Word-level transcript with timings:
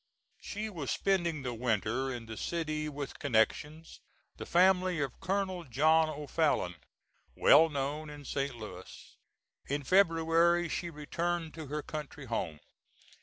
She 0.41 0.67
was 0.67 0.89
spending 0.89 1.43
the 1.43 1.53
winter 1.53 2.11
in 2.11 2.25
the 2.25 2.35
city 2.35 2.89
with 2.89 3.19
connections, 3.19 3.99
the 4.37 4.47
family 4.47 4.99
of 4.99 5.19
Colonel 5.19 5.63
John 5.63 6.09
O'Fallon, 6.09 6.73
well 7.35 7.69
known 7.69 8.09
in 8.09 8.25
St. 8.25 8.57
Louis. 8.57 9.15
In 9.67 9.83
February 9.83 10.69
she 10.69 10.89
returned 10.89 11.53
to 11.53 11.67
her 11.67 11.83
country 11.83 12.25
home. 12.25 12.61